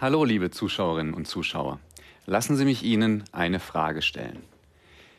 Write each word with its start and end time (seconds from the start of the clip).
Hallo, 0.00 0.24
liebe 0.24 0.50
Zuschauerinnen 0.50 1.14
und 1.14 1.28
Zuschauer. 1.28 1.78
Lassen 2.26 2.56
Sie 2.56 2.64
mich 2.64 2.82
Ihnen 2.82 3.22
eine 3.30 3.60
Frage 3.60 4.02
stellen. 4.02 4.42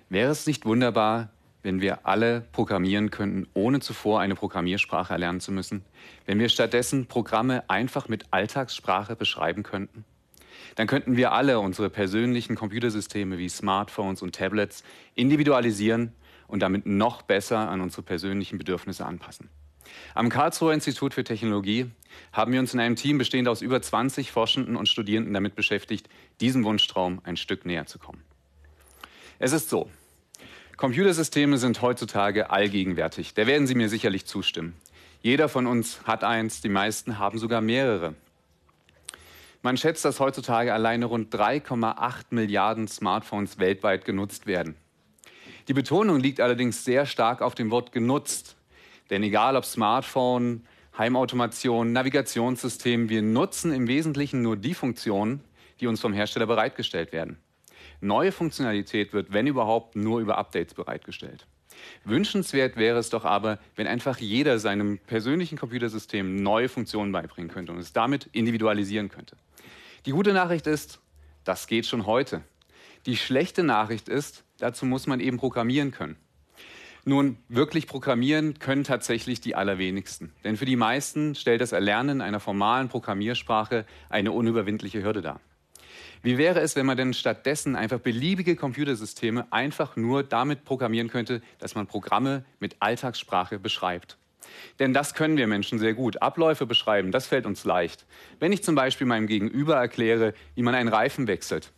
Wäre 0.10 0.30
es 0.30 0.48
nicht 0.48 0.66
wunderbar, 0.66 1.30
wenn 1.64 1.80
wir 1.80 2.06
alle 2.06 2.42
programmieren 2.52 3.10
könnten, 3.10 3.48
ohne 3.54 3.80
zuvor 3.80 4.20
eine 4.20 4.36
Programmiersprache 4.36 5.14
erlernen 5.14 5.40
zu 5.40 5.54
müssen? 5.54 5.86
Wenn 6.26 6.40
wir 6.40 6.50
stattdessen 6.50 7.06
Programme 7.06 7.64
einfach 7.70 8.10
mit 8.10 8.26
Alltagssprache 8.32 9.16
beschreiben 9.16 9.64
könnten? 9.64 10.04
Dann 10.76 10.88
könnten 10.88 11.16
wir 11.16 11.32
alle 11.32 11.60
unsere 11.60 11.90
persönlichen 11.90 12.58
Computersysteme 12.58 13.38
wie 13.38 13.48
Smartphones 13.48 14.22
und 14.22 14.36
Tablets 14.36 14.84
individualisieren 15.16 16.12
und 16.48 16.60
damit 16.60 16.86
noch 16.86 17.22
besser 17.22 17.70
an 17.70 17.80
unsere 17.80 18.04
persönlichen 18.04 18.58
Bedürfnisse 18.58 19.06
anpassen. 19.06 19.50
Am 20.14 20.30
Karlsruher 20.30 20.74
Institut 20.74 21.14
für 21.14 21.24
Technologie 21.24 21.90
haben 22.32 22.54
wir 22.54 22.60
uns 22.60 22.74
in 22.74 22.80
einem 22.80 22.96
Team 22.96 23.18
bestehend 23.18 23.48
aus 23.48 23.62
über 23.62 23.82
20 23.82 24.32
Forschenden 24.32 24.76
und 24.76 24.88
Studierenden 24.88 25.34
damit 25.34 25.56
beschäftigt, 25.56 26.10
diesem 26.42 26.64
Wunschtraum 26.64 27.22
ein 27.24 27.38
Stück 27.38 27.66
näher 27.66 27.86
zu 27.86 28.00
kommen. 28.00 28.24
Es 29.40 29.52
ist 29.52 29.70
so, 29.70 29.90
Computersysteme 30.78 31.58
sind 31.58 31.82
heutzutage 31.82 32.50
allgegenwärtig. 32.50 33.34
Da 33.34 33.48
werden 33.48 33.68
Sie 33.68 33.76
mir 33.76 33.90
sicherlich 33.90 34.26
zustimmen. 34.26 34.76
Jeder 35.22 35.50
von 35.50 35.68
uns 35.68 36.02
hat 36.04 36.24
eins, 36.24 36.62
die 36.62 36.70
meisten 36.70 37.18
haben 37.18 37.40
sogar 37.40 37.62
mehrere. 37.62 38.14
Man 39.62 39.78
schätzt, 39.78 40.06
dass 40.06 40.20
heutzutage 40.20 40.74
alleine 40.74 41.06
rund 41.06 41.34
3,8 41.34 42.26
Milliarden 42.30 42.88
Smartphones 42.88 43.58
weltweit 43.58 44.06
genutzt 44.06 44.46
werden. 44.46 44.76
Die 45.68 45.74
Betonung 45.74 46.20
liegt 46.20 46.40
allerdings 46.40 46.86
sehr 46.86 47.06
stark 47.08 47.42
auf 47.42 47.56
dem 47.56 47.72
Wort 47.72 47.92
genutzt. 47.92 48.56
Denn 49.10 49.24
egal 49.24 49.56
ob 49.56 49.66
Smartphone, 49.66 50.66
Heimautomation, 50.98 51.92
Navigationssystem, 51.92 53.10
wir 53.10 53.22
nutzen 53.22 53.74
im 53.74 53.88
Wesentlichen 53.88 54.42
nur 54.42 54.56
die 54.56 54.74
Funktionen, 54.74 55.42
die 55.80 55.88
uns 55.88 56.00
vom 56.00 56.14
Hersteller 56.14 56.48
bereitgestellt 56.48 57.12
werden. 57.12 57.38
Neue 58.02 58.32
Funktionalität 58.32 59.14
wird, 59.14 59.34
wenn 59.34 59.48
überhaupt, 59.48 59.96
nur 59.96 60.20
über 60.20 60.38
Updates 60.38 60.74
bereitgestellt. 60.74 61.48
Wünschenswert 62.04 62.78
wäre 62.78 62.98
es 62.98 63.10
doch 63.10 63.26
aber, 63.26 63.60
wenn 63.76 63.88
einfach 63.88 64.18
jeder 64.18 64.60
seinem 64.60 65.00
persönlichen 65.00 65.58
Computersystem 65.58 66.38
neue 66.38 66.70
Funktionen 66.70 67.12
beibringen 67.12 67.52
könnte 67.52 67.74
und 67.74 67.80
es 67.80 67.94
damit 67.94 68.30
individualisieren 68.32 69.10
könnte. 69.10 69.36
Die 70.06 70.12
gute 70.12 70.34
Nachricht 70.34 70.68
ist, 70.68 71.00
das 71.44 71.68
geht 71.68 71.86
schon 71.86 72.06
heute. 72.06 72.42
Die 73.06 73.18
schlechte 73.18 73.64
Nachricht 73.64 74.10
ist, 74.10 74.44
dazu 74.58 74.86
muss 74.86 75.08
man 75.08 75.20
eben 75.20 75.38
programmieren 75.38 75.92
können. 75.92 76.16
Nun, 77.08 77.38
wirklich 77.50 77.86
programmieren 77.86 78.58
können 78.58 78.84
tatsächlich 78.84 79.40
die 79.40 79.54
allerwenigsten. 79.54 80.34
Denn 80.44 80.58
für 80.58 80.66
die 80.66 80.76
meisten 80.76 81.36
stellt 81.36 81.62
das 81.62 81.72
Erlernen 81.72 82.20
einer 82.20 82.40
formalen 82.40 82.90
Programmiersprache 82.90 83.86
eine 84.10 84.32
unüberwindliche 84.32 85.04
Hürde 85.04 85.22
dar. 85.22 85.40
Wie 86.24 86.40
wäre 86.40 86.62
es, 86.62 86.76
wenn 86.76 86.88
man 86.88 86.98
denn 86.98 87.14
stattdessen 87.14 87.76
einfach 87.76 88.00
beliebige 88.00 88.56
Computersysteme 88.56 89.46
einfach 89.52 89.96
nur 89.96 90.24
damit 90.24 90.66
programmieren 90.66 91.08
könnte, 91.08 91.44
dass 91.60 91.76
man 91.76 91.86
Programme 91.86 92.44
mit 92.60 92.78
Alltagssprache 92.80 93.60
beschreibt? 93.60 94.18
Denn 94.80 94.92
das 94.92 95.14
können 95.14 95.38
wir 95.38 95.46
Menschen 95.46 95.78
sehr 95.78 95.94
gut. 95.94 96.24
Abläufe 96.24 96.66
beschreiben, 96.66 97.12
das 97.12 97.28
fällt 97.28 97.46
uns 97.46 97.66
leicht. 97.66 98.08
Wenn 98.40 98.52
ich 98.52 98.64
zum 98.64 98.74
Beispiel 98.74 99.06
meinem 99.06 99.28
Gegenüber 99.28 99.76
erkläre, 99.76 100.34
wie 100.56 100.64
man 100.64 100.74
einen 100.74 100.90
Reifen 100.90 101.28
wechselt, 101.28 101.72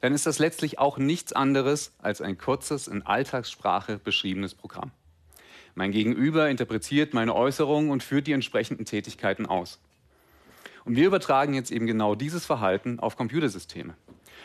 dann 0.00 0.14
ist 0.14 0.26
das 0.26 0.38
letztlich 0.38 0.78
auch 0.78 0.98
nichts 0.98 1.32
anderes 1.32 1.92
als 1.98 2.20
ein 2.20 2.38
kurzes, 2.38 2.88
in 2.88 3.02
Alltagssprache 3.02 3.98
beschriebenes 3.98 4.54
Programm. 4.54 4.90
Mein 5.74 5.92
Gegenüber 5.92 6.48
interpretiert 6.50 7.14
meine 7.14 7.34
Äußerungen 7.34 7.90
und 7.90 8.02
führt 8.02 8.26
die 8.26 8.32
entsprechenden 8.32 8.84
Tätigkeiten 8.84 9.46
aus. 9.46 9.78
Und 10.84 10.96
wir 10.96 11.06
übertragen 11.06 11.54
jetzt 11.54 11.70
eben 11.70 11.86
genau 11.86 12.14
dieses 12.14 12.46
Verhalten 12.46 12.98
auf 12.98 13.16
Computersysteme. 13.16 13.94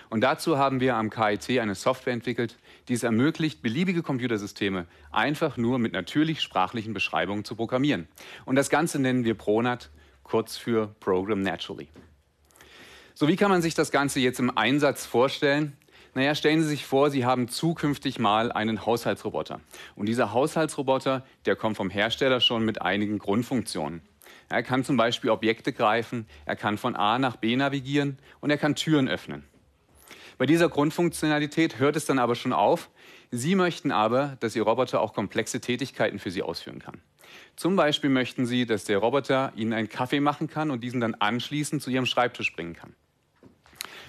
Und 0.09 0.21
dazu 0.21 0.57
haben 0.57 0.79
wir 0.79 0.95
am 0.95 1.09
KIT 1.09 1.59
eine 1.59 1.75
Software 1.75 2.13
entwickelt, 2.13 2.57
die 2.87 2.93
es 2.93 3.03
ermöglicht, 3.03 3.61
beliebige 3.61 4.03
Computersysteme 4.03 4.85
einfach 5.11 5.57
nur 5.57 5.79
mit 5.79 5.93
natürlich 5.93 6.41
sprachlichen 6.41 6.93
Beschreibungen 6.93 7.43
zu 7.43 7.55
programmieren. 7.55 8.07
Und 8.45 8.55
das 8.55 8.69
Ganze 8.69 8.99
nennen 8.99 9.23
wir 9.23 9.35
PRONAT, 9.35 9.89
kurz 10.23 10.57
für 10.57 10.93
Program 10.99 11.41
Naturally. 11.41 11.87
So, 13.17 13.29
wie 13.29 13.37
kann 13.37 13.49
man 13.49 13.61
sich 13.61 13.73
das 13.73 13.91
Ganze 13.91 14.19
jetzt 14.19 14.41
im 14.41 14.57
Einsatz 14.57 15.05
vorstellen? 15.05 15.77
Naja, 16.15 16.35
stellen 16.35 16.61
Sie 16.61 16.67
sich 16.67 16.85
vor, 16.85 17.09
Sie 17.09 17.23
haben 17.23 17.47
zukünftig 17.47 18.19
mal 18.19 18.51
einen 18.51 18.85
Haushaltsroboter. 18.85 19.61
Und 19.95 20.07
dieser 20.07 20.33
Haushaltsroboter, 20.33 21.25
der 21.45 21.55
kommt 21.55 21.77
vom 21.77 21.89
Hersteller 21.89 22.41
schon 22.41 22.65
mit 22.65 22.81
einigen 22.81 23.17
Grundfunktionen. 23.17 24.01
Er 24.49 24.63
kann 24.63 24.83
zum 24.83 24.97
Beispiel 24.97 25.29
Objekte 25.29 25.71
greifen, 25.71 26.27
er 26.43 26.57
kann 26.57 26.77
von 26.77 26.97
A 26.97 27.17
nach 27.17 27.37
B 27.37 27.55
navigieren 27.55 28.19
und 28.41 28.49
er 28.49 28.57
kann 28.57 28.75
Türen 28.75 29.07
öffnen. 29.07 29.45
Bei 30.37 30.45
dieser 30.45 30.67
Grundfunktionalität 30.67 31.79
hört 31.79 31.95
es 31.95 32.03
dann 32.03 32.19
aber 32.19 32.35
schon 32.35 32.51
auf. 32.51 32.89
Sie 33.31 33.55
möchten 33.55 33.93
aber, 33.93 34.35
dass 34.41 34.57
Ihr 34.57 34.63
Roboter 34.63 34.99
auch 34.99 35.13
komplexe 35.13 35.61
Tätigkeiten 35.61 36.19
für 36.19 36.31
Sie 36.31 36.41
ausführen 36.41 36.79
kann. 36.79 36.99
Zum 37.55 37.77
Beispiel 37.77 38.09
möchten 38.09 38.45
Sie, 38.45 38.65
dass 38.65 38.83
der 38.83 38.97
Roboter 38.97 39.53
Ihnen 39.55 39.71
einen 39.71 39.87
Kaffee 39.87 40.19
machen 40.19 40.49
kann 40.49 40.69
und 40.69 40.83
diesen 40.83 40.99
dann 40.99 41.15
anschließend 41.15 41.81
zu 41.81 41.89
Ihrem 41.89 42.05
Schreibtisch 42.05 42.53
bringen 42.53 42.73
kann. 42.73 42.93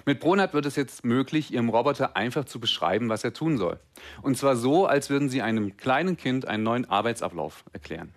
Mit 0.07 0.21
Pronat 0.21 0.53
wird 0.53 0.65
es 0.65 0.77
jetzt 0.77 1.03
möglich, 1.03 1.51
Ihrem 1.51 1.67
Roboter 1.67 2.15
einfach 2.15 2.45
zu 2.45 2.61
beschreiben, 2.61 3.09
was 3.09 3.25
er 3.25 3.33
tun 3.33 3.57
soll. 3.57 3.77
Und 4.21 4.37
zwar 4.37 4.55
so, 4.55 4.85
als 4.85 5.09
würden 5.09 5.27
Sie 5.27 5.41
einem 5.41 5.75
kleinen 5.75 6.15
Kind 6.15 6.47
einen 6.47 6.63
neuen 6.63 6.89
Arbeitsablauf 6.89 7.65
erklären. 7.73 8.13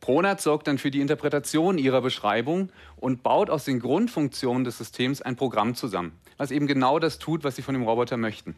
Pronat 0.00 0.40
sorgt 0.40 0.68
dann 0.68 0.78
für 0.78 0.92
die 0.92 1.00
Interpretation 1.00 1.76
ihrer 1.76 2.02
Beschreibung 2.02 2.70
und 2.94 3.24
baut 3.24 3.50
aus 3.50 3.64
den 3.64 3.80
Grundfunktionen 3.80 4.62
des 4.62 4.78
Systems 4.78 5.20
ein 5.20 5.34
Programm 5.34 5.74
zusammen, 5.74 6.12
was 6.36 6.52
eben 6.52 6.68
genau 6.68 7.00
das 7.00 7.18
tut, 7.18 7.42
was 7.42 7.56
Sie 7.56 7.62
von 7.62 7.74
dem 7.74 7.82
Roboter 7.82 8.16
möchten. 8.16 8.54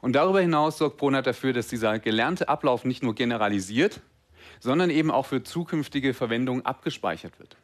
Und 0.00 0.14
darüber 0.14 0.40
hinaus 0.40 0.78
sorgt 0.78 0.96
Pronat 0.96 1.26
dafür, 1.26 1.52
dass 1.52 1.68
dieser 1.68 1.98
gelernte 1.98 2.48
Ablauf 2.48 2.86
nicht 2.86 3.02
nur 3.02 3.14
generalisiert, 3.14 4.00
sondern 4.58 4.88
eben 4.88 5.10
auch 5.10 5.26
für 5.26 5.42
zukünftige 5.42 6.14
Verwendungen 6.14 6.64
abgespeichert 6.64 7.38
wird. 7.38 7.58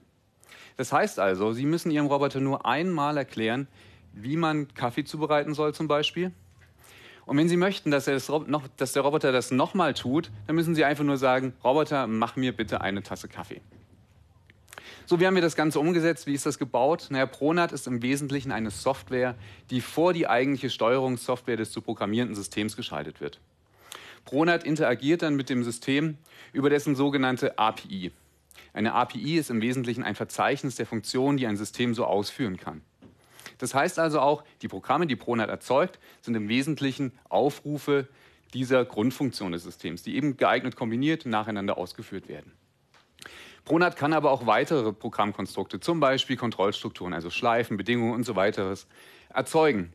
Das 0.77 0.93
heißt 0.93 1.19
also, 1.19 1.53
Sie 1.53 1.67
müssen 1.67 1.91
Ihrem 1.91 2.07
Roboter 2.07 2.41
nur 2.41 2.67
einmal 2.67 3.17
erklären, 3.17 3.67
wie 4.13 4.37
man 4.37 4.69
Kaffee 4.75 5.05
zubereiten 5.05 5.55
soll 5.55 5.75
zum 5.75 5.89
Beispiel 5.89 6.33
und 7.27 7.37
wenn 7.37 7.49
Sie 7.49 7.57
möchten, 7.57 7.91
dass, 7.91 8.05
das 8.05 8.29
noch, 8.29 8.69
dass 8.77 8.93
der 8.93 9.03
Roboter 9.03 9.33
das 9.33 9.51
nochmal 9.51 9.95
tut, 9.95 10.31
dann 10.47 10.55
müssen 10.55 10.77
Sie 10.77 10.85
einfach 10.85 11.03
nur 11.03 11.17
sagen, 11.17 11.55
Roboter, 11.63 12.07
mach 12.07 12.37
mir 12.37 12.57
bitte 12.57 12.81
eine 12.81 13.03
Tasse 13.03 13.27
Kaffee. 13.27 13.61
So, 15.07 15.21
wie 15.21 15.27
haben 15.27 15.35
wir 15.35 15.43
das 15.43 15.57
Ganze 15.57 15.81
umgesetzt? 15.81 16.29
Wie 16.29 16.35
ist 16.35 16.47
das 16.47 16.59
gebaut? 16.59 17.09
Naja, 17.11 17.27
Pronat 17.27 17.73
ist 17.73 17.89
im 17.89 18.01
Wesentlichen 18.01 18.53
eine 18.53 18.71
Software, 18.71 19.35
die 19.71 19.81
vor 19.81 20.13
die 20.13 20.29
eigentliche 20.29 20.71
Steuerungssoftware 20.71 21.57
des 21.57 21.73
zu 21.73 21.81
programmierenden 21.81 22.37
Systems 22.37 22.77
geschaltet 22.77 23.21
wird. 23.21 23.41
Pronat 24.25 24.65
interagiert 24.65 25.23
dann 25.23 25.35
mit 25.35 25.51
dem 25.51 25.65
System 25.65 26.19
über 26.53 26.71
dessen 26.71 26.95
sogenannte 26.95 27.59
API. 27.59 28.13
Eine 28.77 28.93
API 28.93 29.39
ist 29.39 29.49
im 29.49 29.63
Wesentlichen 29.63 30.03
ein 30.03 30.15
Verzeichnis 30.15 30.77
der 30.77 30.85
Funktionen, 30.85 31.39
die 31.39 31.47
ein 31.47 31.57
System 31.57 31.95
so 31.95 32.05
ausführen 32.05 32.59
kann. 32.59 32.83
Das 33.57 33.75
heißt 33.75 33.99
also 33.99 34.21
auch, 34.21 34.45
die 34.61 34.69
Programme, 34.69 35.07
die 35.07 35.17
Pronat 35.17 35.49
erzeugt, 35.49 35.99
sind 36.21 36.35
im 36.35 36.51
Wesentlichen 36.51 37.13
Aufrufe 37.31 38.07
dieser 38.53 38.85
Grundfunktion 38.85 39.53
des 39.53 39.63
Systems, 39.63 40.03
die 40.03 40.15
eben 40.15 40.37
geeignet 40.37 40.77
kombiniert 40.77 41.25
nacheinander 41.25 41.79
ausgeführt 41.79 42.29
werden. 42.29 42.53
Pronat 43.65 43.97
kann 43.97 44.13
aber 44.13 44.31
auch 44.31 44.47
weitere 44.47 44.93
Programmkonstrukte, 44.93 45.81
zum 45.81 45.99
Beispiel 45.99 46.37
Kontrollstrukturen, 46.37 47.15
also 47.15 47.31
Schleifen, 47.31 47.79
Bedingungen 47.79 48.13
und 48.13 48.25
so 48.25 48.37
weiteres, 48.37 48.87
erzeugen. 49.31 49.95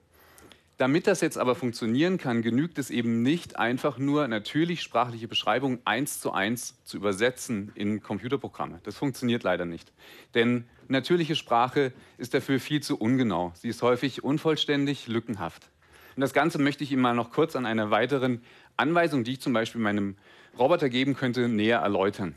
Damit 0.82 1.06
das 1.06 1.22
jetzt 1.22 1.38
aber 1.38 1.54
funktionieren 1.54 2.18
kann, 2.18 2.42
genügt 2.42 2.80
es 2.80 2.90
eben 2.90 3.22
nicht 3.22 3.60
einfach 3.60 4.00
nur 4.00 4.28
natürlich 4.28 4.82
sprachliche 4.82 5.28
Beschreibungen 5.28 5.78
eins 5.86 6.20
zu 6.20 6.32
eins 6.32 6.76
zu 6.86 6.98
übersetzen 6.98 7.72
in 7.76 8.02
Computerprogramme. 8.02 8.80
Das 8.82 8.96
funktioniert 8.96 9.44
leider 9.44 9.66
nicht. 9.66 9.94
Denn 10.34 10.66
natürliche 10.88 11.36
Sprache 11.36 11.94
ist 12.18 12.34
dafür 12.34 12.60
viel 12.60 12.82
zu 12.82 12.98
ungenau. 12.98 13.54
Sie 13.54 13.70
ist 13.70 13.84
häufig 13.84 14.24
unvollständig, 14.24 15.08
lückenhaft. 15.08 15.70
Und 16.16 16.22
das 16.22 16.34
Ganze 16.34 16.58
möchte 16.58 16.84
ich 16.84 16.92
Ihnen 16.92 17.04
mal 17.04 17.14
noch 17.14 17.30
kurz 17.30 17.56
an 17.56 17.68
einer 17.68 17.92
weiteren 17.92 18.42
Anweisung, 18.76 19.24
die 19.24 19.34
ich 19.34 19.40
zum 19.40 19.54
Beispiel 19.54 19.82
meinem 19.82 20.16
Roboter 20.58 20.90
geben 20.90 21.16
könnte, 21.16 21.48
näher 21.48 21.78
erläutern. 21.78 22.34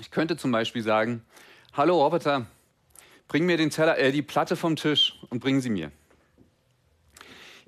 Ich 0.00 0.10
könnte 0.10 0.38
zum 0.38 0.52
Beispiel 0.52 0.80
sagen, 0.80 1.22
hallo 1.74 2.02
Roboter, 2.02 2.46
bring 3.28 3.44
mir 3.44 3.58
den 3.58 3.68
Teller, 3.68 3.98
äh, 3.98 4.10
die 4.10 4.22
Platte 4.22 4.56
vom 4.56 4.74
Tisch 4.74 5.20
und 5.28 5.40
bring 5.40 5.60
sie 5.60 5.68
mir. 5.68 5.92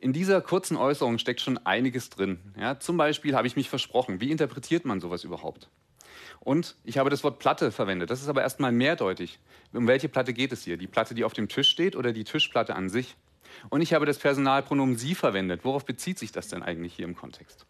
In 0.01 0.15
dieser 0.15 0.41
kurzen 0.41 0.79
Äußerung 0.79 1.19
steckt 1.19 1.43
schon 1.43 1.59
einiges 1.59 2.09
drin. 2.09 2.39
Ja, 2.59 2.81
zum 2.81 2.97
Beispiel 2.97 3.35
habe 3.35 3.47
ich 3.47 3.55
mich 3.55 3.69
versprochen. 3.69 4.19
Wie 4.19 4.31
interpretiert 4.31 4.87
man 4.87 4.99
sowas 4.99 5.25
überhaupt? 5.25 5.69
Und 6.39 6.75
ich 6.85 6.97
habe 6.97 7.11
das 7.11 7.23
Wort 7.23 7.39
Platte 7.39 7.71
verwendet. 7.71 8.09
Das 8.09 8.23
ist 8.23 8.29
aber 8.29 8.41
erstmal 8.41 8.73
mehrdeutig. 8.73 9.39
Um 9.75 9.87
welche 9.87 10.09
Platte 10.09 10.33
geht 10.33 10.53
es 10.53 10.65
hier? 10.65 10.79
Die 10.79 10.87
Platte, 10.87 11.15
die 11.15 11.23
auf 11.23 11.35
dem 11.35 11.49
Tisch 11.49 11.69
steht 11.69 11.97
oder 11.97 12.15
die 12.15 12.25
Tischplatte 12.25 12.75
an 12.75 12.89
sich? 12.89 13.15
Und 13.69 13.83
ich 13.83 13.93
habe 13.93 14.07
das 14.07 14.19
Personalpronomen 14.19 14.97
Sie 14.97 15.15
verwendet. 15.15 15.65
Worauf 15.65 15.85
bezieht 15.85 16.19
sich 16.19 16.33
das 16.33 16.49
denn 16.49 16.63
eigentlich 16.63 16.95
hier 16.95 17.05
im 17.05 17.15
Kontext? 17.15 17.67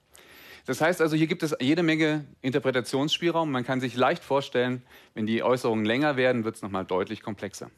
Das 0.67 0.81
heißt 0.81 1.00
also, 1.00 1.17
hier 1.17 1.26
gibt 1.26 1.43
es 1.43 1.56
jede 1.59 1.83
Menge 1.83 2.26
Interpretationsspielraum. 2.43 3.50
Man 3.50 3.65
kann 3.65 3.81
sich 3.81 3.97
leicht 3.97 4.23
vorstellen, 4.23 4.83
wenn 5.15 5.26
die 5.26 5.43
Äußerungen 5.43 5.85
länger 5.85 6.17
werden, 6.17 6.44
wird 6.44 6.55
es 6.55 6.62
nochmal 6.62 6.85
deutlich 6.85 7.23
komplexer. 7.23 7.73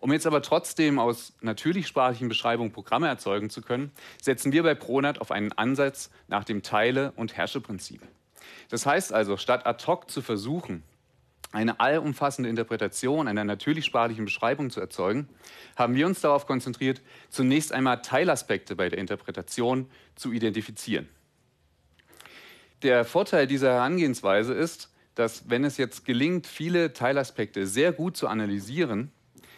Um 0.00 0.12
jetzt 0.12 0.26
aber 0.26 0.42
trotzdem 0.42 0.98
aus 0.98 1.34
natürlichsprachigen 1.40 2.28
Beschreibungen 2.28 2.72
Programme 2.72 3.08
erzeugen 3.08 3.50
zu 3.50 3.62
können, 3.62 3.92
setzen 4.20 4.52
wir 4.52 4.62
bei 4.62 4.74
Pronat 4.74 5.20
auf 5.20 5.30
einen 5.30 5.52
Ansatz 5.52 6.10
nach 6.28 6.44
dem 6.44 6.62
Teile- 6.62 7.12
und 7.16 7.36
Herrsche-Prinzip. 7.36 8.02
Das 8.68 8.86
heißt 8.86 9.12
also, 9.12 9.36
statt 9.36 9.66
ad 9.66 9.86
hoc 9.86 10.10
zu 10.10 10.22
versuchen, 10.22 10.82
eine 11.52 11.80
allumfassende 11.80 12.48
Interpretation 12.48 13.28
einer 13.28 13.44
natürlichsprachlichen 13.44 14.24
Beschreibung 14.24 14.70
zu 14.70 14.80
erzeugen, 14.80 15.28
haben 15.76 15.94
wir 15.94 16.06
uns 16.06 16.20
darauf 16.22 16.46
konzentriert, 16.46 17.02
zunächst 17.28 17.72
einmal 17.72 18.00
Teilaspekte 18.00 18.74
bei 18.74 18.88
der 18.88 18.98
Interpretation 18.98 19.90
zu 20.14 20.32
identifizieren. 20.32 21.08
Der 22.82 23.04
Vorteil 23.04 23.46
dieser 23.46 23.72
Herangehensweise 23.74 24.54
ist, 24.54 24.90
dass 25.14 25.48
wenn 25.50 25.64
es 25.64 25.76
jetzt 25.76 26.04
gelingt, 26.04 26.46
viele 26.46 26.94
Teilaspekte 26.94 27.66
sehr 27.66 27.92
gut 27.92 28.16
zu 28.16 28.28
analysieren, 28.28 29.12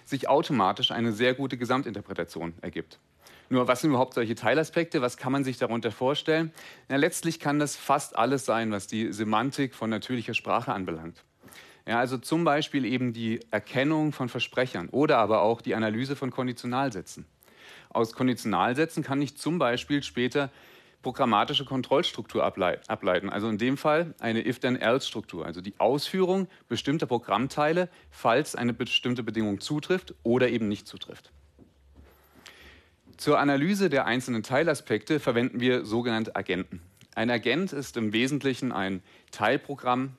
sich 0.05 0.29
automatisch 0.29 0.91
eine 0.91 1.12
sehr 1.12 1.35
gute 1.35 1.56
Gesamtinterpretation 1.56 2.55
ergibt. 2.61 2.99
Nur 3.51 3.69
was 3.69 3.83
sind 3.83 3.91
überhaupt 3.91 4.15
solche 4.15 4.35
Teilaspekte? 4.35 5.03
Was 5.03 5.17
kann 5.17 5.33
man 5.33 5.45
sich 5.45 5.59
darunter 5.59 5.91
vorstellen? 5.91 6.53
Na, 6.89 6.97
letztlich 6.97 7.41
kann 7.41 7.59
das 7.59 7.77
fast 7.77 8.17
alles 8.17 8.45
sein, 8.45 8.73
was 8.73 8.87
die 8.87 9.12
Semantik 9.12 9.75
von 9.75 9.91
natürlicher 9.91 10.35
Sprache 10.35 10.73
anbelangt. 10.73 11.23
Ja, 11.87 11.99
also 11.99 12.17
zum 12.17 12.45
Beispiel 12.45 12.87
eben 12.87 13.12
die 13.12 13.41
Erkennung 13.51 14.12
von 14.12 14.31
Versprechern 14.31 14.89
oder 14.89 15.19
aber 15.19 15.43
auch 15.43 15.61
die 15.61 15.75
Analyse 15.75 16.17
von 16.17 16.31
Konditionalsätzen. 16.31 17.27
Aus 17.91 18.15
Konditionalsätzen 18.15 19.03
kann 19.03 19.21
ich 19.21 19.37
zum 19.37 19.59
Beispiel 19.59 20.03
später 20.03 20.51
programmatische 21.05 21.65
Kontrollstruktur 21.65 22.43
ableiten. 22.43 23.31
Also 23.31 23.49
in 23.49 23.59
dem 23.59 23.77
Fall 23.77 24.15
eine 24.19 24.45
If-Then-Else-Struktur, 24.45 25.47
also 25.47 25.61
die 25.61 25.75
Ausführung 25.79 26.49
bestimmter 26.69 27.06
Programmteile, 27.06 27.89
falls 28.11 28.56
eine 28.56 28.73
bestimmte 28.73 29.23
Bedingung 29.23 29.61
zutrifft 29.61 30.15
oder 30.25 30.49
eben 30.49 30.67
nicht 30.67 30.89
zutrifft. 30.89 31.31
Zur 33.17 33.39
Analyse 33.39 33.89
der 33.89 34.06
einzelnen 34.06 34.43
Teilaspekte 34.43 35.21
verwenden 35.21 35.61
wir 35.61 35.85
sogenannte 35.85 36.35
Agenten. 36.35 36.83
Ein 37.15 37.31
Agent 37.31 37.73
ist 37.73 37.97
im 37.97 38.12
Wesentlichen 38.12 38.73
ein 38.73 39.01
Teilprogramm, 39.31 40.17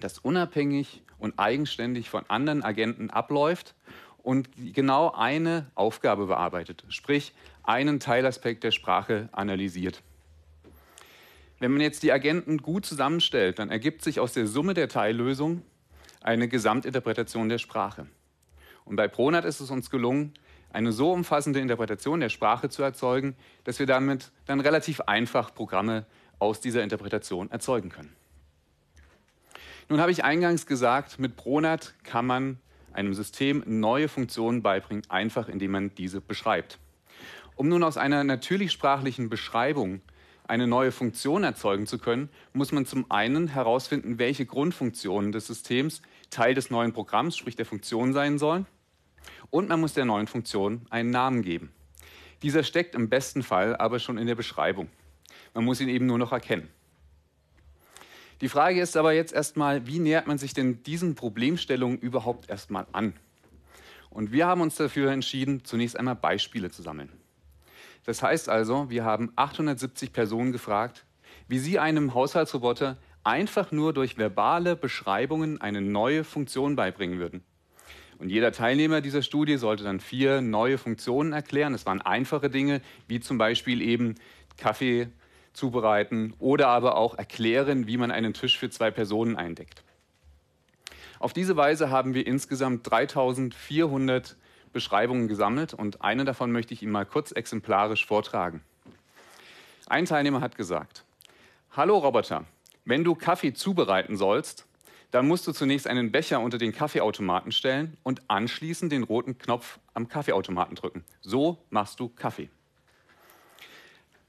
das 0.00 0.18
unabhängig 0.18 1.02
und 1.18 1.38
eigenständig 1.38 2.08
von 2.08 2.24
anderen 2.28 2.64
Agenten 2.64 3.10
abläuft 3.10 3.74
und 4.22 4.48
genau 4.72 5.10
eine 5.10 5.70
Aufgabe 5.74 6.26
bearbeitet, 6.26 6.84
sprich 6.88 7.34
einen 7.62 8.00
Teilaspekt 8.00 8.64
der 8.64 8.70
Sprache 8.70 9.28
analysiert. 9.32 10.02
Wenn 11.62 11.70
man 11.70 11.80
jetzt 11.80 12.02
die 12.02 12.10
Agenten 12.10 12.58
gut 12.58 12.84
zusammenstellt, 12.84 13.60
dann 13.60 13.70
ergibt 13.70 14.02
sich 14.02 14.18
aus 14.18 14.32
der 14.32 14.48
Summe 14.48 14.74
der 14.74 14.88
Teillösungen 14.88 15.62
eine 16.20 16.48
Gesamtinterpretation 16.48 17.48
der 17.48 17.58
Sprache. 17.58 18.08
Und 18.84 18.96
bei 18.96 19.06
Pronat 19.06 19.44
ist 19.44 19.60
es 19.60 19.70
uns 19.70 19.88
gelungen, 19.88 20.34
eine 20.72 20.90
so 20.90 21.12
umfassende 21.12 21.60
Interpretation 21.60 22.18
der 22.18 22.30
Sprache 22.30 22.68
zu 22.68 22.82
erzeugen, 22.82 23.36
dass 23.62 23.78
wir 23.78 23.86
damit 23.86 24.32
dann 24.46 24.58
relativ 24.58 25.02
einfach 25.02 25.54
Programme 25.54 26.04
aus 26.40 26.60
dieser 26.60 26.82
Interpretation 26.82 27.48
erzeugen 27.52 27.90
können. 27.90 28.12
Nun 29.88 30.00
habe 30.00 30.10
ich 30.10 30.24
eingangs 30.24 30.66
gesagt, 30.66 31.20
mit 31.20 31.36
Pronat 31.36 31.94
kann 32.02 32.26
man 32.26 32.58
einem 32.92 33.14
System 33.14 33.62
neue 33.66 34.08
Funktionen 34.08 34.62
beibringen, 34.62 35.04
einfach 35.08 35.48
indem 35.48 35.70
man 35.70 35.94
diese 35.94 36.20
beschreibt. 36.20 36.80
Um 37.54 37.68
nun 37.68 37.84
aus 37.84 37.98
einer 37.98 38.24
natürlichsprachlichen 38.24 39.28
Beschreibung 39.28 40.00
eine 40.46 40.66
neue 40.66 40.92
Funktion 40.92 41.44
erzeugen 41.44 41.86
zu 41.86 41.98
können, 41.98 42.28
muss 42.52 42.72
man 42.72 42.86
zum 42.86 43.10
einen 43.10 43.48
herausfinden, 43.48 44.18
welche 44.18 44.46
Grundfunktionen 44.46 45.32
des 45.32 45.46
Systems 45.46 46.02
Teil 46.30 46.54
des 46.54 46.70
neuen 46.70 46.92
Programms, 46.92 47.36
sprich 47.36 47.56
der 47.56 47.66
Funktion 47.66 48.12
sein 48.12 48.38
sollen. 48.38 48.66
Und 49.50 49.68
man 49.68 49.80
muss 49.80 49.94
der 49.94 50.04
neuen 50.04 50.26
Funktion 50.26 50.86
einen 50.90 51.10
Namen 51.10 51.42
geben. 51.42 51.72
Dieser 52.42 52.64
steckt 52.64 52.94
im 52.94 53.08
besten 53.08 53.42
Fall 53.42 53.76
aber 53.76 53.98
schon 53.98 54.18
in 54.18 54.26
der 54.26 54.34
Beschreibung. 54.34 54.88
Man 55.54 55.64
muss 55.64 55.80
ihn 55.80 55.88
eben 55.88 56.06
nur 56.06 56.18
noch 56.18 56.32
erkennen. 56.32 56.68
Die 58.40 58.48
Frage 58.48 58.80
ist 58.80 58.96
aber 58.96 59.12
jetzt 59.12 59.32
erstmal, 59.32 59.86
wie 59.86 60.00
nähert 60.00 60.26
man 60.26 60.38
sich 60.38 60.52
denn 60.52 60.82
diesen 60.82 61.14
Problemstellungen 61.14 61.98
überhaupt 61.98 62.50
erstmal 62.50 62.86
an? 62.92 63.12
Und 64.10 64.32
wir 64.32 64.46
haben 64.46 64.60
uns 64.60 64.74
dafür 64.74 65.12
entschieden, 65.12 65.64
zunächst 65.64 65.96
einmal 65.96 66.16
Beispiele 66.16 66.70
zu 66.70 66.82
sammeln. 66.82 67.08
Das 68.04 68.22
heißt 68.22 68.48
also, 68.48 68.90
wir 68.90 69.04
haben 69.04 69.32
870 69.36 70.12
Personen 70.12 70.52
gefragt, 70.52 71.04
wie 71.48 71.58
sie 71.58 71.78
einem 71.78 72.14
Haushaltsroboter 72.14 72.96
einfach 73.24 73.70
nur 73.70 73.92
durch 73.92 74.18
verbale 74.18 74.74
Beschreibungen 74.76 75.60
eine 75.60 75.80
neue 75.80 76.24
Funktion 76.24 76.74
beibringen 76.76 77.18
würden. 77.18 77.44
Und 78.18 78.28
jeder 78.28 78.52
Teilnehmer 78.52 79.00
dieser 79.00 79.22
Studie 79.22 79.56
sollte 79.56 79.84
dann 79.84 80.00
vier 80.00 80.40
neue 80.40 80.78
Funktionen 80.78 81.32
erklären. 81.32 81.74
Es 81.74 81.86
waren 81.86 82.00
einfache 82.00 82.50
Dinge, 82.50 82.80
wie 83.08 83.20
zum 83.20 83.38
Beispiel 83.38 83.82
eben 83.82 84.14
Kaffee 84.56 85.08
zubereiten 85.52 86.34
oder 86.38 86.68
aber 86.68 86.96
auch 86.96 87.16
erklären, 87.16 87.86
wie 87.86 87.96
man 87.96 88.10
einen 88.10 88.32
Tisch 88.32 88.58
für 88.58 88.70
zwei 88.70 88.90
Personen 88.90 89.36
eindeckt. 89.36 89.82
Auf 91.18 91.32
diese 91.32 91.56
Weise 91.56 91.90
haben 91.90 92.14
wir 92.14 92.26
insgesamt 92.26 92.88
3400 92.90 94.36
Beschreibungen 94.72 95.28
gesammelt 95.28 95.74
und 95.74 96.02
eine 96.02 96.24
davon 96.24 96.52
möchte 96.52 96.74
ich 96.74 96.82
Ihnen 96.82 96.92
mal 96.92 97.06
kurz 97.06 97.32
exemplarisch 97.32 98.06
vortragen. 98.06 98.62
Ein 99.86 100.06
Teilnehmer 100.06 100.40
hat 100.40 100.56
gesagt, 100.56 101.04
Hallo 101.72 101.98
Roboter, 101.98 102.44
wenn 102.84 103.04
du 103.04 103.14
Kaffee 103.14 103.52
zubereiten 103.52 104.16
sollst, 104.16 104.66
dann 105.10 105.28
musst 105.28 105.46
du 105.46 105.52
zunächst 105.52 105.86
einen 105.86 106.10
Becher 106.10 106.40
unter 106.40 106.58
den 106.58 106.72
Kaffeeautomaten 106.72 107.52
stellen 107.52 107.96
und 108.02 108.22
anschließend 108.28 108.90
den 108.90 109.02
roten 109.02 109.38
Knopf 109.38 109.78
am 109.94 110.08
Kaffeeautomaten 110.08 110.74
drücken. 110.74 111.04
So 111.20 111.58
machst 111.70 112.00
du 112.00 112.08
Kaffee. 112.08 112.48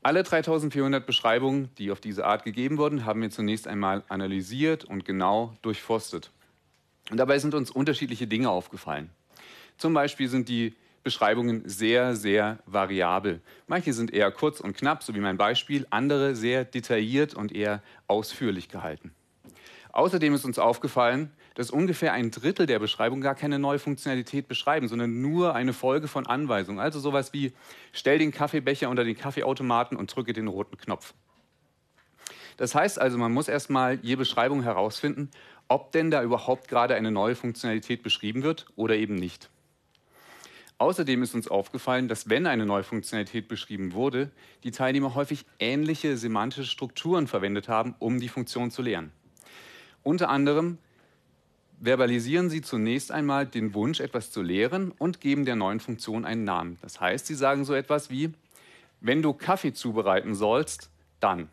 Alle 0.04 0.24
3400 0.24 1.06
Beschreibungen, 1.06 1.70
die 1.78 1.90
auf 1.90 2.02
diese 2.02 2.26
Art 2.26 2.44
gegeben 2.44 2.78
wurden, 2.78 3.06
haben 3.06 3.22
wir 3.22 3.30
zunächst 3.30 3.68
einmal 3.68 4.04
analysiert 4.10 4.84
und 4.84 5.06
genau 5.06 5.54
durchforstet. 5.62 6.32
Und 7.10 7.18
dabei 7.18 7.40
sind 7.40 7.54
uns 7.54 7.72
unterschiedliche 7.72 8.28
Dinge 8.28 8.50
aufgefallen. 8.50 9.10
Zum 9.78 9.94
Beispiel 9.94 10.28
sind 10.28 10.50
die 10.50 10.76
Beschreibungen 11.04 11.68
sehr, 11.68 12.16
sehr 12.16 12.60
variabel. 12.66 13.42
Manche 13.68 13.94
sind 13.94 14.14
eher 14.14 14.32
kurz 14.32 14.62
und 14.62 14.76
knapp, 14.78 15.04
so 15.04 15.14
wie 15.14 15.20
mein 15.20 15.38
Beispiel, 15.38 15.86
andere 15.90 16.36
sehr 16.36 16.64
detailliert 16.64 17.34
und 17.34 17.52
eher 17.52 17.84
ausführlich 18.08 18.70
gehalten. 18.70 19.14
Außerdem 19.92 20.34
ist 20.34 20.46
uns 20.46 20.58
aufgefallen, 20.58 21.32
dass 21.56 21.70
ungefähr 21.70 22.14
ein 22.14 22.32
Drittel 22.32 22.66
der 22.66 22.80
Beschreibungen 22.80 23.22
gar 23.22 23.36
keine 23.36 23.60
neue 23.60 23.78
Funktionalität 23.78 24.48
beschreiben, 24.48 24.88
sondern 24.88 25.22
nur 25.22 25.54
eine 25.54 25.74
Folge 25.74 26.08
von 26.08 26.26
Anweisungen. 26.26 26.80
Also 26.80 27.00
sowas 27.00 27.32
wie, 27.32 27.54
stell 27.92 28.18
den 28.18 28.32
Kaffeebecher 28.32 28.90
unter 28.90 29.04
den 29.04 29.16
Kaffeeautomaten 29.16 29.96
und 29.96 30.16
drücke 30.16 30.34
den 30.34 30.48
roten 30.48 30.78
Knopf. 30.78 31.14
Das 32.58 32.74
heißt 32.74 33.00
also, 33.00 33.18
man 33.18 33.32
muss 33.32 33.48
erstmal 33.48 34.00
je 34.02 34.16
Beschreibung 34.16 34.64
herausfinden, 34.64 35.30
ob 35.68 35.92
denn 35.92 36.10
da 36.10 36.24
überhaupt 36.24 36.68
gerade 36.68 36.96
eine 36.96 37.12
neue 37.12 37.36
Funktionalität 37.36 38.04
beschrieben 38.04 38.42
wird 38.42 38.66
oder 38.76 38.96
eben 38.96 39.16
nicht. 39.16 39.50
Außerdem 40.78 41.24
ist 41.24 41.36
uns 41.36 41.48
aufgefallen, 41.48 42.08
dass 42.08 42.30
wenn 42.30 42.46
eine 42.48 42.66
neue 42.66 42.84
Funktionalität 42.84 43.48
beschrieben 43.48 43.94
wurde, 43.94 44.32
die 44.64 44.72
Teilnehmer 44.72 45.16
häufig 45.16 45.46
ähnliche 45.60 46.18
semantische 46.18 46.70
Strukturen 46.70 47.28
verwendet 47.28 47.70
haben, 47.70 47.96
um 48.00 48.20
die 48.20 48.30
Funktion 48.30 48.72
zu 48.72 48.82
lernen. 48.82 49.12
Unter 50.02 50.30
anderem 50.30 50.78
verbalisieren 51.80 52.50
sie 52.50 52.62
zunächst 52.62 53.12
einmal 53.12 53.46
den 53.46 53.74
Wunsch, 53.74 54.00
etwas 54.00 54.32
zu 54.32 54.42
lehren 54.42 54.92
und 54.92 55.22
geben 55.22 55.46
der 55.46 55.56
neuen 55.56 55.80
Funktion 55.80 56.26
einen 56.26 56.44
Namen. 56.44 56.78
Das 56.82 57.00
heißt, 57.00 57.28
sie 57.28 57.36
sagen 57.36 57.66
so 57.66 57.74
etwas 57.74 58.10
wie, 58.10 58.32
wenn 59.02 59.22
du 59.22 59.34
Kaffee 59.34 59.74
zubereiten 59.74 60.34
sollst, 60.34 60.90
dann. 61.20 61.50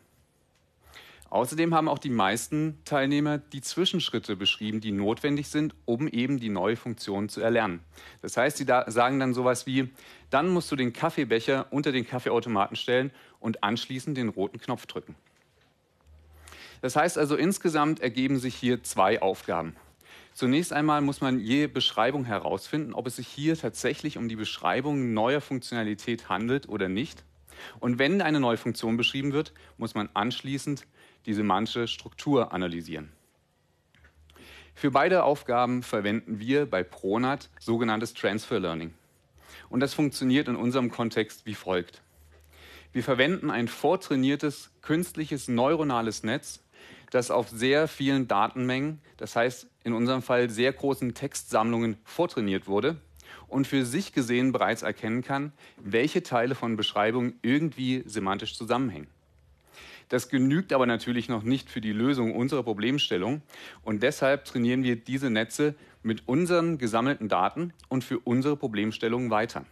Außerdem 1.31 1.73
haben 1.73 1.87
auch 1.87 1.97
die 1.97 2.09
meisten 2.09 2.77
Teilnehmer 2.83 3.37
die 3.37 3.61
Zwischenschritte 3.61 4.35
beschrieben, 4.35 4.81
die 4.81 4.91
notwendig 4.91 5.47
sind, 5.47 5.73
um 5.85 6.09
eben 6.09 6.41
die 6.41 6.49
neue 6.49 6.75
Funktion 6.75 7.29
zu 7.29 7.39
erlernen. 7.39 7.79
Das 8.21 8.35
heißt, 8.35 8.57
sie 8.57 8.65
da 8.65 8.91
sagen 8.91 9.17
dann 9.17 9.33
sowas 9.33 9.65
wie, 9.65 9.89
dann 10.29 10.49
musst 10.49 10.69
du 10.73 10.75
den 10.75 10.91
Kaffeebecher 10.91 11.67
unter 11.71 11.93
den 11.93 12.05
Kaffeeautomaten 12.05 12.75
stellen 12.75 13.11
und 13.39 13.63
anschließend 13.63 14.17
den 14.17 14.27
roten 14.27 14.59
Knopf 14.59 14.85
drücken. 14.87 15.15
Das 16.81 16.97
heißt 16.97 17.17
also, 17.17 17.37
insgesamt 17.37 18.01
ergeben 18.01 18.37
sich 18.37 18.53
hier 18.53 18.83
zwei 18.83 19.21
Aufgaben. 19.21 19.77
Zunächst 20.33 20.73
einmal 20.73 20.99
muss 20.99 21.21
man 21.21 21.39
je 21.39 21.67
Beschreibung 21.67 22.25
herausfinden, 22.25 22.93
ob 22.93 23.07
es 23.07 23.15
sich 23.15 23.27
hier 23.29 23.57
tatsächlich 23.57 24.17
um 24.17 24.27
die 24.27 24.35
Beschreibung 24.35 25.13
neuer 25.13 25.39
Funktionalität 25.39 26.27
handelt 26.27 26.67
oder 26.67 26.89
nicht. 26.89 27.23
Und 27.79 27.99
wenn 27.99 28.21
eine 28.21 28.41
neue 28.41 28.57
Funktion 28.57 28.97
beschrieben 28.97 29.31
wird, 29.31 29.53
muss 29.77 29.95
man 29.95 30.09
anschließend 30.13 30.85
die 31.25 31.33
semantische 31.33 31.87
Struktur 31.87 32.53
analysieren. 32.53 33.11
Für 34.73 34.91
beide 34.91 35.23
Aufgaben 35.23 35.83
verwenden 35.83 36.39
wir 36.39 36.65
bei 36.65 36.83
Pronat 36.83 37.49
sogenanntes 37.59 38.13
Transfer 38.13 38.59
Learning. 38.59 38.93
Und 39.69 39.79
das 39.79 39.93
funktioniert 39.93 40.47
in 40.47 40.55
unserem 40.55 40.89
Kontext 40.89 41.45
wie 41.45 41.53
folgt. 41.53 42.01
Wir 42.93 43.03
verwenden 43.03 43.49
ein 43.49 43.67
vortrainiertes 43.67 44.71
künstliches 44.81 45.47
neuronales 45.47 46.23
Netz, 46.23 46.61
das 47.09 47.31
auf 47.31 47.49
sehr 47.49 47.87
vielen 47.87 48.27
Datenmengen, 48.27 48.99
das 49.17 49.35
heißt 49.35 49.67
in 49.83 49.93
unserem 49.93 50.21
Fall 50.21 50.49
sehr 50.49 50.73
großen 50.73 51.13
Textsammlungen, 51.13 51.97
vortrainiert 52.03 52.67
wurde 52.67 52.97
und 53.47 53.67
für 53.67 53.85
sich 53.85 54.13
gesehen 54.13 54.51
bereits 54.51 54.81
erkennen 54.81 55.21
kann, 55.21 55.53
welche 55.77 56.23
Teile 56.23 56.55
von 56.55 56.75
Beschreibungen 56.75 57.37
irgendwie 57.41 58.03
semantisch 58.05 58.57
zusammenhängen. 58.57 59.07
Das 60.11 60.27
genügt 60.27 60.73
aber 60.73 60.87
natürlich 60.87 61.29
noch 61.29 61.43
nicht 61.43 61.69
für 61.69 61.79
die 61.79 61.93
Lösung 61.93 62.35
unserer 62.35 62.63
Problemstellung 62.63 63.41
und 63.81 64.03
deshalb 64.03 64.43
trainieren 64.43 64.83
wir 64.83 64.97
diese 64.97 65.29
Netze 65.29 65.73
mit 66.03 66.27
unseren 66.27 66.77
gesammelten 66.77 67.29
Daten 67.29 67.71
und 67.87 68.03
für 68.03 68.19
unsere 68.19 68.57
Problemstellungen 68.57 69.29
weiter. 69.29 69.63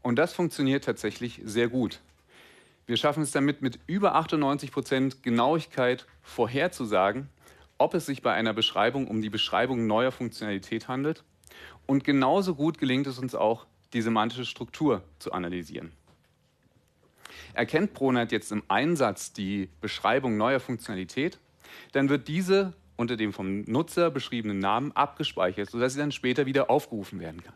Und 0.00 0.14
das 0.14 0.32
funktioniert 0.32 0.84
tatsächlich 0.84 1.40
sehr 1.44 1.66
gut. 1.66 1.98
Wir 2.86 2.96
schaffen 2.96 3.24
es 3.24 3.32
damit 3.32 3.60
mit 3.60 3.80
über 3.88 4.14
98 4.14 4.70
Prozent 4.70 5.24
Genauigkeit 5.24 6.06
vorherzusagen, 6.22 7.28
ob 7.78 7.94
es 7.94 8.06
sich 8.06 8.22
bei 8.22 8.34
einer 8.34 8.54
Beschreibung 8.54 9.08
um 9.08 9.22
die 9.22 9.28
Beschreibung 9.28 9.88
neuer 9.88 10.12
Funktionalität 10.12 10.86
handelt. 10.86 11.24
Und 11.84 12.04
genauso 12.04 12.54
gut 12.54 12.78
gelingt 12.78 13.08
es 13.08 13.18
uns 13.18 13.34
auch, 13.34 13.66
die 13.92 14.02
semantische 14.02 14.44
Struktur 14.44 15.02
zu 15.18 15.32
analysieren. 15.32 15.90
Erkennt 17.54 17.94
Pronat 17.94 18.32
jetzt 18.32 18.52
im 18.52 18.62
Einsatz 18.68 19.32
die 19.32 19.68
Beschreibung 19.80 20.36
neuer 20.36 20.60
Funktionalität, 20.60 21.38
dann 21.92 22.08
wird 22.08 22.28
diese 22.28 22.74
unter 22.96 23.16
dem 23.16 23.32
vom 23.32 23.62
Nutzer 23.62 24.10
beschriebenen 24.10 24.58
Namen 24.58 24.92
abgespeichert, 24.92 25.70
sodass 25.70 25.94
sie 25.94 26.00
dann 26.00 26.12
später 26.12 26.46
wieder 26.46 26.68
aufgerufen 26.68 27.20
werden 27.20 27.42
kann. 27.42 27.54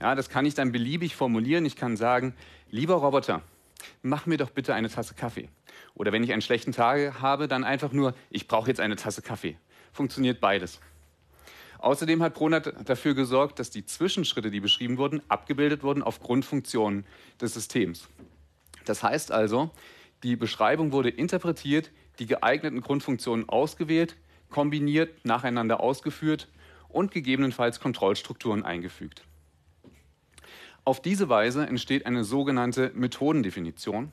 Ja, 0.00 0.14
das 0.14 0.30
kann 0.30 0.46
ich 0.46 0.54
dann 0.54 0.72
beliebig 0.72 1.14
formulieren. 1.14 1.66
Ich 1.66 1.76
kann 1.76 1.96
sagen, 1.96 2.34
lieber 2.70 2.94
Roboter, 2.94 3.42
mach 4.02 4.24
mir 4.24 4.38
doch 4.38 4.50
bitte 4.50 4.74
eine 4.74 4.88
Tasse 4.88 5.14
Kaffee. 5.14 5.50
Oder 5.94 6.12
wenn 6.12 6.24
ich 6.24 6.32
einen 6.32 6.40
schlechten 6.40 6.72
Tag 6.72 7.20
habe, 7.20 7.46
dann 7.46 7.64
einfach 7.64 7.92
nur, 7.92 8.14
ich 8.30 8.48
brauche 8.48 8.68
jetzt 8.68 8.80
eine 8.80 8.96
Tasse 8.96 9.20
Kaffee. 9.20 9.58
Funktioniert 9.92 10.40
beides. 10.40 10.80
Außerdem 11.78 12.22
hat 12.22 12.34
Pronat 12.34 12.72
dafür 12.88 13.14
gesorgt, 13.14 13.58
dass 13.58 13.70
die 13.70 13.84
Zwischenschritte, 13.84 14.50
die 14.50 14.60
beschrieben 14.60 14.98
wurden, 14.98 15.22
abgebildet 15.28 15.82
wurden 15.82 16.02
auf 16.02 16.20
Grundfunktionen 16.20 17.04
des 17.40 17.54
Systems. 17.54 18.08
Das 18.84 19.02
heißt 19.02 19.32
also, 19.32 19.70
die 20.22 20.36
Beschreibung 20.36 20.92
wurde 20.92 21.08
interpretiert, 21.08 21.90
die 22.18 22.26
geeigneten 22.26 22.80
Grundfunktionen 22.80 23.48
ausgewählt, 23.48 24.16
kombiniert, 24.50 25.24
nacheinander 25.24 25.80
ausgeführt 25.80 26.48
und 26.88 27.10
gegebenenfalls 27.12 27.80
Kontrollstrukturen 27.80 28.64
eingefügt. 28.64 29.24
Auf 30.84 31.00
diese 31.00 31.28
Weise 31.28 31.66
entsteht 31.66 32.06
eine 32.06 32.24
sogenannte 32.24 32.90
Methodendefinition 32.94 34.10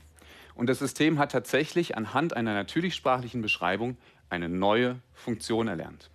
und 0.56 0.68
das 0.68 0.80
System 0.80 1.18
hat 1.18 1.32
tatsächlich 1.32 1.98
anhand 1.98 2.36
einer 2.36 2.54
natürlichsprachlichen 2.54 3.42
Beschreibung 3.42 3.98
eine 4.30 4.50
neue 4.50 5.00
Funktion 5.14 5.68
erlernt. 5.68 6.10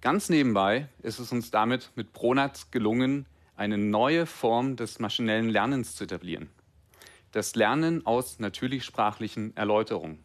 Ganz 0.00 0.28
nebenbei 0.28 0.88
ist 1.02 1.18
es 1.18 1.30
uns 1.32 1.50
damit 1.50 1.90
mit 1.94 2.12
Pronat 2.12 2.72
gelungen, 2.72 3.26
eine 3.62 3.78
neue 3.78 4.26
Form 4.26 4.74
des 4.74 4.98
maschinellen 4.98 5.48
Lernens 5.48 5.94
zu 5.94 6.02
etablieren. 6.02 6.50
Das 7.30 7.54
Lernen 7.54 8.04
aus 8.04 8.40
natürlichsprachlichen 8.40 9.56
Erläuterungen. 9.56 10.18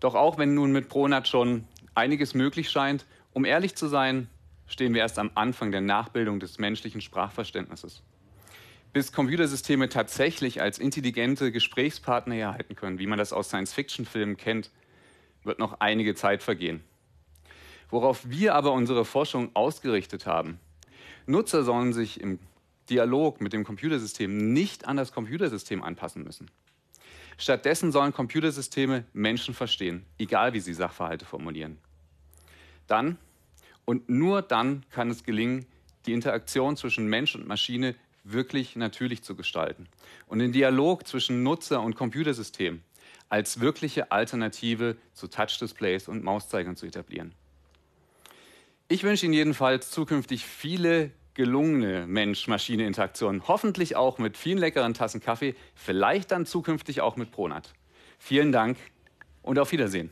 Doch 0.00 0.14
auch 0.14 0.38
wenn 0.38 0.54
nun 0.54 0.72
mit 0.72 0.88
Pronat 0.88 1.28
schon 1.28 1.68
einiges 1.94 2.32
möglich 2.32 2.70
scheint, 2.70 3.04
um 3.34 3.44
ehrlich 3.44 3.74
zu 3.76 3.86
sein, 3.86 4.28
stehen 4.66 4.94
wir 4.94 5.02
erst 5.02 5.18
am 5.18 5.30
Anfang 5.34 5.72
der 5.72 5.82
Nachbildung 5.82 6.40
des 6.40 6.58
menschlichen 6.58 7.02
Sprachverständnisses. 7.02 8.02
Bis 8.94 9.12
Computersysteme 9.12 9.90
tatsächlich 9.90 10.62
als 10.62 10.78
intelligente 10.78 11.52
Gesprächspartner 11.52 12.34
herhalten 12.34 12.76
können, 12.76 12.98
wie 12.98 13.06
man 13.06 13.18
das 13.18 13.34
aus 13.34 13.48
Science-Fiction-Filmen 13.48 14.38
kennt, 14.38 14.70
wird 15.42 15.58
noch 15.58 15.80
einige 15.80 16.14
Zeit 16.14 16.42
vergehen. 16.42 16.82
Worauf 17.90 18.26
wir 18.26 18.54
aber 18.54 18.72
unsere 18.72 19.04
Forschung 19.04 19.50
ausgerichtet 19.52 20.24
haben, 20.24 20.58
Nutzer 21.26 21.64
sollen 21.64 21.92
sich 21.92 22.20
im 22.20 22.38
Dialog 22.90 23.40
mit 23.40 23.52
dem 23.52 23.64
Computersystem 23.64 24.52
nicht 24.52 24.86
an 24.86 24.96
das 24.96 25.12
Computersystem 25.12 25.82
anpassen 25.82 26.22
müssen. 26.22 26.50
Stattdessen 27.38 27.92
sollen 27.92 28.12
Computersysteme 28.12 29.04
Menschen 29.12 29.54
verstehen, 29.54 30.04
egal 30.18 30.52
wie 30.52 30.60
sie 30.60 30.74
Sachverhalte 30.74 31.24
formulieren. 31.24 31.78
Dann 32.86 33.18
und 33.84 34.08
nur 34.08 34.42
dann 34.42 34.84
kann 34.90 35.10
es 35.10 35.24
gelingen, 35.24 35.66
die 36.06 36.12
Interaktion 36.12 36.76
zwischen 36.76 37.06
Mensch 37.06 37.34
und 37.34 37.46
Maschine 37.46 37.94
wirklich 38.22 38.76
natürlich 38.76 39.22
zu 39.22 39.34
gestalten 39.34 39.88
und 40.26 40.38
den 40.38 40.52
Dialog 40.52 41.06
zwischen 41.06 41.42
Nutzer 41.42 41.82
und 41.82 41.94
Computersystem 41.94 42.82
als 43.28 43.60
wirkliche 43.60 44.12
Alternative 44.12 44.96
zu 45.12 45.28
Touchdisplays 45.28 46.08
und 46.08 46.24
Mauszeigern 46.24 46.76
zu 46.76 46.86
etablieren. 46.86 47.34
Ich 48.86 49.02
wünsche 49.02 49.24
Ihnen 49.24 49.32
jedenfalls 49.32 49.90
zukünftig 49.90 50.44
viele 50.44 51.10
gelungene 51.32 52.06
Mensch-Maschine-Interaktionen, 52.06 53.48
hoffentlich 53.48 53.96
auch 53.96 54.18
mit 54.18 54.36
vielen 54.36 54.58
leckeren 54.58 54.92
Tassen 54.92 55.22
Kaffee, 55.22 55.54
vielleicht 55.74 56.30
dann 56.30 56.44
zukünftig 56.44 57.00
auch 57.00 57.16
mit 57.16 57.30
Pronat. 57.30 57.72
Vielen 58.18 58.52
Dank 58.52 58.76
und 59.42 59.58
auf 59.58 59.72
Wiedersehen. 59.72 60.10